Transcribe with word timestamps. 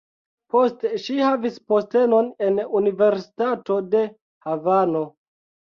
Poste 0.53 0.91
ŝi 1.03 1.17
havis 1.25 1.59
postenon 1.73 2.33
en 2.49 2.59
universitato 2.81 3.81
de 3.95 4.07
Havano. 4.49 5.09